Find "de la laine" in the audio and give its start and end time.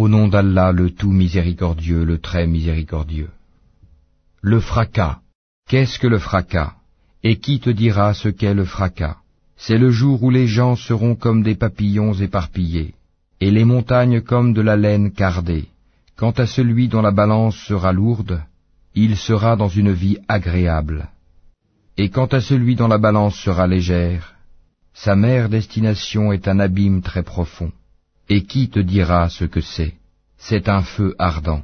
14.52-15.12